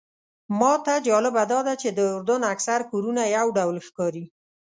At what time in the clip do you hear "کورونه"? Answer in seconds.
2.91-3.23